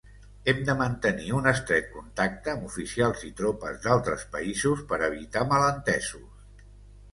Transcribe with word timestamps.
Hem 0.51 0.61
de 0.69 0.75
mantenir 0.77 1.27
un 1.39 1.49
estret 1.51 1.91
contacte 1.97 2.55
amb 2.55 2.65
oficials 2.71 3.27
i 3.29 3.31
tropes 3.43 3.79
d’altres 3.85 4.27
països 4.39 4.83
per 4.95 5.03
evitar 5.11 5.47
malentesos. 5.55 6.29